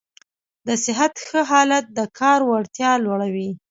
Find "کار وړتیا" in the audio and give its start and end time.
2.19-2.91